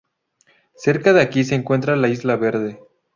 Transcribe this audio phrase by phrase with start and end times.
[0.77, 2.79] Cerca de aquí se encuentra la Isla Verde.